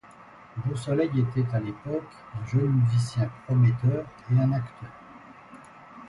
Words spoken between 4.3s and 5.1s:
et un acteur.